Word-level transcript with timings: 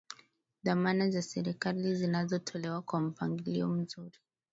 dhamana 0.63 1.09
za 1.09 1.21
serikali 1.21 1.95
zinatolewa 1.95 2.81
kwa 2.81 3.01
mpangilio 3.01 3.67
mzuri 3.67 4.19